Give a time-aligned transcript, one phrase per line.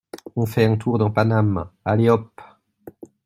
[0.35, 2.41] On fait un tour dans Paname, allez hop!